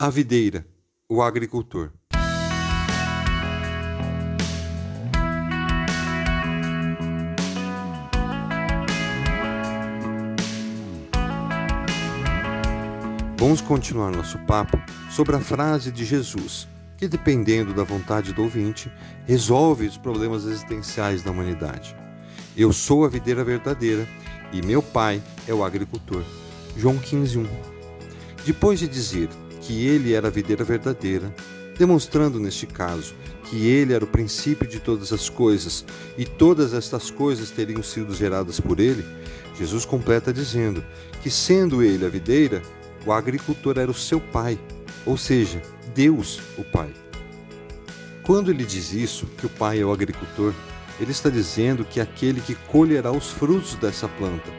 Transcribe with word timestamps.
A 0.00 0.10
videira, 0.10 0.64
o 1.08 1.20
agricultor. 1.20 1.90
Vamos 13.36 13.60
continuar 13.60 14.12
nosso 14.12 14.38
papo 14.46 14.80
sobre 15.10 15.34
a 15.34 15.40
frase 15.40 15.90
de 15.90 16.04
Jesus, 16.04 16.68
que, 16.96 17.08
dependendo 17.08 17.74
da 17.74 17.82
vontade 17.82 18.32
do 18.32 18.44
ouvinte, 18.44 18.88
resolve 19.26 19.88
os 19.88 19.98
problemas 19.98 20.44
existenciais 20.44 21.24
da 21.24 21.32
humanidade. 21.32 21.96
Eu 22.56 22.72
sou 22.72 23.04
a 23.04 23.08
videira 23.08 23.42
verdadeira 23.42 24.06
e 24.52 24.62
meu 24.62 24.80
pai 24.80 25.20
é 25.48 25.52
o 25.52 25.64
agricultor. 25.64 26.22
João 26.76 26.96
15:1. 27.00 27.48
Depois 28.46 28.78
de 28.78 28.86
dizer 28.86 29.28
que 29.68 29.86
ele 29.86 30.14
era 30.14 30.28
a 30.28 30.30
videira 30.30 30.64
verdadeira, 30.64 31.30
demonstrando 31.78 32.40
neste 32.40 32.66
caso 32.66 33.14
que 33.44 33.66
ele 33.66 33.92
era 33.92 34.02
o 34.02 34.08
princípio 34.08 34.66
de 34.66 34.80
todas 34.80 35.12
as 35.12 35.28
coisas 35.28 35.84
e 36.16 36.24
todas 36.24 36.72
estas 36.72 37.10
coisas 37.10 37.50
teriam 37.50 37.82
sido 37.82 38.14
geradas 38.14 38.58
por 38.58 38.80
ele, 38.80 39.04
Jesus 39.58 39.84
completa 39.84 40.32
dizendo 40.32 40.82
que, 41.22 41.28
sendo 41.28 41.82
ele 41.82 42.06
a 42.06 42.08
videira, 42.08 42.62
o 43.04 43.12
agricultor 43.12 43.76
era 43.76 43.90
o 43.90 43.94
seu 43.94 44.18
pai, 44.18 44.58
ou 45.04 45.18
seja, 45.18 45.60
Deus, 45.94 46.40
o 46.56 46.64
Pai. 46.64 46.90
Quando 48.22 48.50
ele 48.50 48.64
diz 48.64 48.94
isso, 48.94 49.26
que 49.36 49.44
o 49.44 49.50
pai 49.50 49.80
é 49.80 49.84
o 49.84 49.92
agricultor, 49.92 50.54
ele 50.98 51.10
está 51.10 51.28
dizendo 51.28 51.84
que 51.84 52.00
é 52.00 52.02
aquele 52.02 52.40
que 52.40 52.54
colherá 52.54 53.12
os 53.12 53.30
frutos 53.30 53.74
dessa 53.74 54.08
planta. 54.08 54.50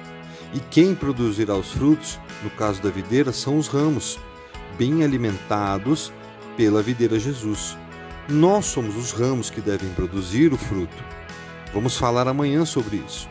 E 0.53 0.59
quem 0.59 0.93
produzirá 0.93 1.55
os 1.55 1.71
frutos, 1.71 2.19
no 2.43 2.49
caso 2.51 2.79
da 2.81 2.91
videira, 2.91 3.31
são 3.31 3.57
os 3.57 3.67
ramos, 3.67 4.19
bem 4.79 5.03
alimentados 5.03 6.13
pela 6.55 6.81
videira 6.81 7.19
Jesus. 7.19 7.77
Nós 8.29 8.65
somos 8.65 8.95
os 8.95 9.11
ramos 9.11 9.49
que 9.49 9.59
devem 9.59 9.89
produzir 9.89 10.53
o 10.53 10.57
fruto. 10.57 11.03
Vamos 11.73 11.97
falar 11.97 12.29
amanhã 12.29 12.63
sobre 12.63 13.03
isso. 13.05 13.27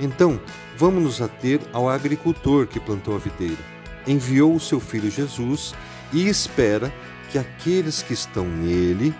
Então, 0.00 0.40
vamos 0.76 1.02
nos 1.02 1.22
ater 1.22 1.60
ao 1.72 1.88
agricultor 1.88 2.66
que 2.66 2.80
plantou 2.80 3.14
a 3.14 3.18
videira. 3.18 3.62
Enviou 4.08 4.56
o 4.56 4.60
seu 4.60 4.80
filho 4.80 5.08
Jesus 5.08 5.72
e 6.12 6.28
espera 6.28 6.92
que 7.30 7.38
aqueles 7.38 8.02
que 8.02 8.12
estão 8.12 8.44
nele, 8.44 9.14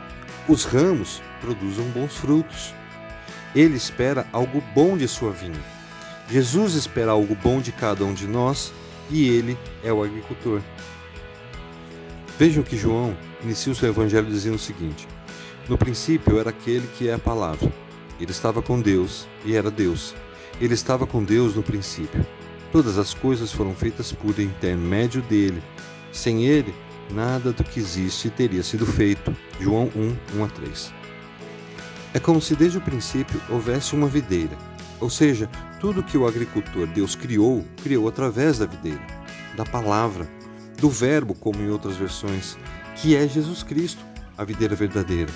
os 0.48 0.64
ramos, 0.64 1.22
produzam 1.40 1.84
bons 1.90 2.16
frutos. 2.16 2.74
Ele 3.54 3.76
espera 3.76 4.26
algo 4.32 4.62
bom 4.74 4.96
de 4.96 5.06
sua 5.06 5.30
vinha. 5.30 5.60
Jesus 6.28 6.74
espera 6.74 7.12
algo 7.12 7.36
bom 7.36 7.60
de 7.60 7.70
cada 7.70 8.04
um 8.04 8.12
de 8.12 8.26
nós 8.26 8.72
e 9.10 9.28
ele 9.28 9.56
é 9.84 9.92
o 9.92 10.02
agricultor. 10.02 10.60
Vejam 12.38 12.62
que 12.62 12.76
João 12.76 13.16
inicia 13.42 13.72
o 13.72 13.74
seu 13.74 13.88
evangelho 13.88 14.26
dizendo 14.26 14.54
o 14.54 14.60
seguinte: 14.60 15.08
No 15.68 15.76
princípio 15.76 16.38
era 16.38 16.50
aquele 16.50 16.86
que 16.96 17.08
é 17.08 17.14
a 17.14 17.18
palavra. 17.18 17.70
Ele 18.20 18.30
estava 18.30 18.62
com 18.62 18.80
Deus 18.80 19.26
e 19.44 19.56
era 19.56 19.72
Deus. 19.72 20.14
Ele 20.60 20.74
estava 20.74 21.04
com 21.04 21.24
Deus 21.24 21.56
no 21.56 21.64
princípio. 21.64 22.24
Todas 22.70 22.96
as 22.96 23.12
coisas 23.12 23.50
foram 23.50 23.74
feitas 23.74 24.12
por 24.12 24.38
intermédio 24.38 25.20
dele. 25.22 25.60
Sem 26.12 26.44
ele, 26.44 26.72
nada 27.10 27.52
do 27.52 27.64
que 27.64 27.80
existe 27.80 28.30
teria 28.30 28.62
sido 28.62 28.86
feito. 28.86 29.34
João 29.58 29.90
1, 29.96 30.38
1 30.38 30.44
a 30.44 30.48
3. 30.48 30.94
É 32.14 32.20
como 32.20 32.40
se 32.40 32.54
desde 32.54 32.78
o 32.78 32.82
princípio 32.82 33.40
houvesse 33.48 33.94
uma 33.94 34.06
videira, 34.06 34.56
ou 35.00 35.10
seja, 35.10 35.48
tudo 35.80 36.02
que 36.02 36.16
o 36.16 36.26
agricultor 36.26 36.86
Deus 36.86 37.14
criou, 37.14 37.64
criou 37.82 38.08
através 38.08 38.58
da 38.58 38.66
videira, 38.66 39.04
da 39.56 39.64
palavra, 39.64 40.26
do 40.78 40.88
Verbo, 40.88 41.34
como 41.34 41.60
em 41.60 41.70
outras 41.70 41.96
versões, 41.96 42.56
que 42.96 43.16
é 43.16 43.28
Jesus 43.28 43.62
Cristo, 43.62 44.04
a 44.36 44.44
videira 44.44 44.74
verdadeira. 44.74 45.30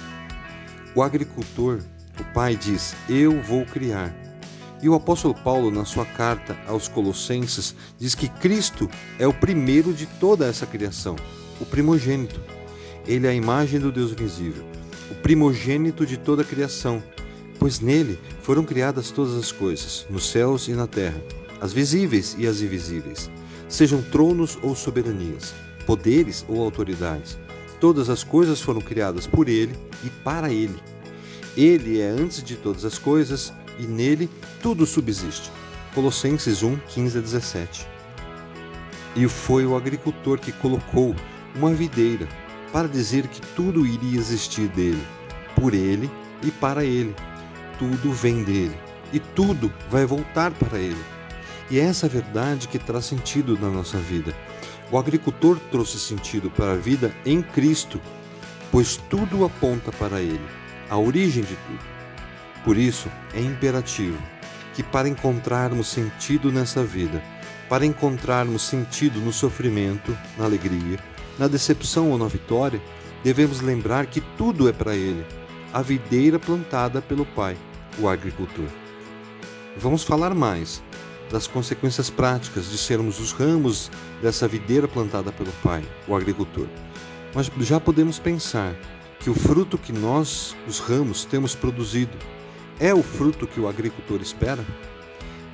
O 0.95 1.03
agricultor, 1.03 1.81
o 2.19 2.25
Pai, 2.33 2.57
diz: 2.57 2.95
Eu 3.09 3.43
vou 3.43 3.65
criar. 3.65 4.15
E 4.81 4.89
o 4.89 4.95
apóstolo 4.95 5.35
Paulo, 5.35 5.70
na 5.70 5.85
sua 5.85 6.05
carta 6.05 6.57
aos 6.67 6.89
Colossenses, 6.89 7.75
diz 7.98 8.14
que 8.14 8.29
Cristo 8.29 8.91
é 9.19 9.27
o 9.27 9.33
primeiro 9.33 9.92
de 9.92 10.07
toda 10.07 10.47
essa 10.47 10.67
criação, 10.67 11.14
o 11.61 11.64
primogênito. 11.64 12.41
Ele 13.07 13.27
é 13.27 13.30
a 13.30 13.35
imagem 13.35 13.79
do 13.79 13.92
Deus 13.92 14.13
visível, 14.13 14.64
o 15.11 15.14
primogênito 15.17 16.05
de 16.05 16.17
toda 16.17 16.42
a 16.42 16.45
criação, 16.45 17.03
pois 17.59 17.79
nele 17.79 18.19
foram 18.42 18.64
criadas 18.64 19.11
todas 19.13 19.35
as 19.36 19.53
coisas, 19.53 20.05
nos 20.11 20.29
céus 20.29 20.67
e 20.67 20.73
na 20.73 20.89
terra, 20.89 21.20
as 21.61 21.73
visíveis 21.73 22.35
e 22.39 22.47
as 22.47 22.61
invisíveis 22.61 23.30
sejam 23.73 24.03
tronos 24.03 24.59
ou 24.63 24.77
soberanias, 24.77 25.55
poderes 25.87 26.45
ou 26.47 26.63
autoridades. 26.63 27.39
Todas 27.81 28.11
as 28.11 28.23
coisas 28.23 28.61
foram 28.61 28.83
criadas 28.83 29.27
por 29.27 29.49
Ele 29.49 29.75
e 30.05 30.11
para 30.11 30.53
Ele. 30.53 30.79
Ele 31.57 31.99
é 31.99 32.09
antes 32.09 32.43
de 32.43 32.55
todas 32.55 32.85
as 32.85 32.99
coisas 32.99 33.51
e 33.79 33.85
nele 33.85 34.29
tudo 34.63 34.85
subsiste. 34.85 35.51
Colossenses 35.95 36.63
1, 36.63 36.77
15 36.89 37.19
a 37.19 37.21
17. 37.23 37.89
E 39.17 39.27
foi 39.27 39.65
o 39.65 39.75
agricultor 39.75 40.39
que 40.39 40.53
colocou 40.53 41.17
uma 41.57 41.73
videira 41.73 42.29
para 42.73 42.89
dizer 42.89 43.27
que 43.27 43.41
tudo 43.55 43.87
iria 43.87 44.19
existir 44.19 44.69
dele, 44.69 45.03
por 45.57 45.73
ele 45.73 46.11
e 46.43 46.51
para 46.51 46.85
ele. 46.85 47.15
Tudo 47.79 48.13
vem 48.13 48.45
dele 48.45 48.77
e 49.13 49.19
tudo 49.19 49.73
vai 49.91 50.05
voltar 50.05 50.53
para 50.53 50.79
ele. 50.79 51.22
E 51.73 51.81
é 51.81 51.85
essa 51.85 52.07
verdade 52.07 52.69
que 52.69 52.79
traz 52.79 53.07
sentido 53.07 53.59
na 53.59 53.71
nossa 53.71 53.97
vida. 53.97 54.37
O 54.91 54.99
agricultor 54.99 55.59
trouxe 55.71 55.99
sentido 55.99 56.51
para 56.51 56.73
a 56.73 56.77
vida 56.77 57.11
em 57.25 57.41
Cristo, 57.41 57.99
pois 58.71 58.99
tudo 59.09 59.43
aponta 59.43 59.91
para 59.91 60.21
Ele, 60.21 60.45
a 60.91 60.99
origem 60.99 61.43
de 61.43 61.57
tudo. 61.57 61.81
Por 62.63 62.77
isso, 62.77 63.09
é 63.33 63.41
imperativo 63.41 64.19
que, 64.75 64.83
para 64.83 65.09
encontrarmos 65.09 65.87
sentido 65.87 66.53
nessa 66.53 66.85
vida, 66.85 67.23
para 67.71 67.87
encontrarmos 67.87 68.61
sentido 68.61 69.19
no 69.21 69.33
sofrimento, 69.33 70.15
na 70.37 70.45
alegria, 70.45 70.99
na 71.39 71.49
decepção 71.49 72.11
ou 72.11 72.19
na 72.19 72.29
vitória, 72.29 72.83
devemos 73.25 73.63
lembrar 73.63 74.05
que 74.05 74.21
tudo 74.37 74.69
é 74.69 74.75
para 74.75 74.95
Ele, 74.95 75.25
a 75.73 75.81
videira 75.81 76.39
plantada 76.39 77.01
pelo 77.01 77.25
Pai, 77.25 77.57
o 77.99 78.11
agricultor. 78.11 78.69
Vamos 79.79 80.05
falar 80.05 80.35
mais 80.35 80.83
das 81.33 81.47
consequências 81.47 82.11
práticas 82.11 82.70
de 82.70 82.77
sermos 82.77 83.19
os 83.19 83.33
ramos 83.33 83.91
dessa 84.20 84.47
videira 84.47 84.87
plantada 84.87 85.33
pelo 85.33 85.51
Pai, 85.63 85.83
o 86.07 86.15
agricultor. 86.15 86.67
Mas 87.35 87.51
já 87.61 87.81
podemos 87.81 88.19
pensar 88.19 88.77
que 89.19 89.31
o 89.31 89.35
fruto 89.35 89.79
que 89.79 89.92
nós, 89.92 90.55
os 90.69 90.79
ramos, 90.79 91.25
temos 91.25 91.55
produzido 91.55 92.17
é 92.79 92.92
o 92.92 93.03
fruto 93.03 93.47
que 93.47 93.59
o 93.59 93.67
agricultor 93.67 94.21
espera? 94.21 94.65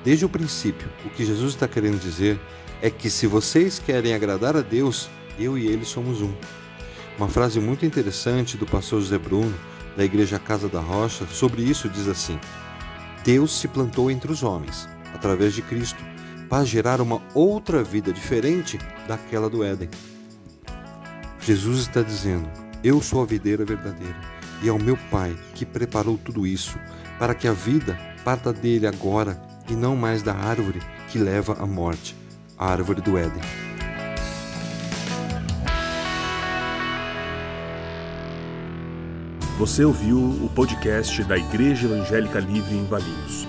Desde 0.03 0.25
o 0.25 0.29
princípio, 0.29 0.89
o 1.05 1.09
que 1.09 1.25
Jesus 1.25 1.53
está 1.53 1.67
querendo 1.67 1.99
dizer 1.99 2.39
é 2.81 2.89
que 2.89 3.09
se 3.09 3.25
vocês 3.25 3.79
querem 3.79 4.13
agradar 4.13 4.57
a 4.57 4.61
Deus, 4.61 5.09
eu 5.39 5.57
e 5.57 5.67
ele 5.67 5.85
somos 5.85 6.21
um. 6.21 6.33
Uma 7.17 7.29
frase 7.29 7.59
muito 7.59 7.85
interessante 7.85 8.57
do 8.57 8.65
pastor 8.65 9.01
José 9.01 9.17
Bruno, 9.17 9.53
da 9.95 10.03
Igreja 10.03 10.39
Casa 10.39 10.67
da 10.67 10.79
Rocha, 10.79 11.25
sobre 11.27 11.61
isso 11.61 11.87
diz 11.89 12.07
assim: 12.07 12.39
Deus 13.23 13.51
se 13.59 13.67
plantou 13.67 14.09
entre 14.09 14.31
os 14.31 14.43
homens 14.43 14.87
através 15.13 15.53
de 15.53 15.61
Cristo, 15.61 16.03
para 16.49 16.65
gerar 16.65 16.99
uma 16.99 17.21
outra 17.33 17.83
vida 17.83 18.11
diferente 18.11 18.79
daquela 19.07 19.49
do 19.49 19.63
Éden. 19.63 19.89
Jesus 21.39 21.81
está 21.81 22.01
dizendo: 22.01 22.49
Eu 22.83 23.01
sou 23.01 23.21
a 23.21 23.25
videira 23.25 23.63
verdadeira 23.63 24.15
e 24.61 24.67
é 24.67 24.71
o 24.71 24.81
meu 24.81 24.97
Pai 25.11 25.35
que 25.53 25.65
preparou 25.65 26.17
tudo 26.17 26.45
isso 26.45 26.77
para 27.17 27.35
que 27.35 27.47
a 27.47 27.53
vida 27.53 27.97
parta 28.23 28.51
dele 28.51 28.87
agora 28.87 29.39
e 29.69 29.73
não 29.73 29.95
mais 29.95 30.23
da 30.23 30.33
árvore 30.33 30.81
que 31.09 31.17
leva 31.17 31.53
à 31.61 31.65
morte, 31.65 32.15
a 32.57 32.71
árvore 32.71 33.01
do 33.01 33.17
Éden. 33.17 33.41
Você 39.57 39.83
ouviu 39.83 40.17
o 40.17 40.49
podcast 40.55 41.21
da 41.23 41.37
Igreja 41.37 41.85
Evangélica 41.85 42.39
Livre 42.39 42.75
em 42.75 42.85
Valinhos 42.85 43.48